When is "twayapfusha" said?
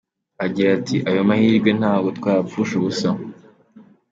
2.17-2.73